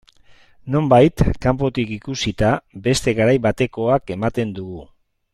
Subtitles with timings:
[0.75, 2.49] Nonbait, kanpotik ikusita,
[2.87, 4.81] beste garai batekoak ematen dugu.